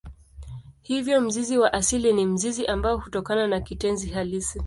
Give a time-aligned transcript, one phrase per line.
[0.81, 4.59] Hivyo mzizi wa asili ni mzizi ambao hutokana na kitenzi halisi.